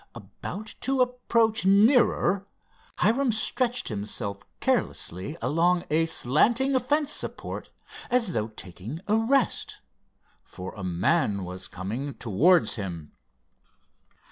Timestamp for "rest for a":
9.15-10.83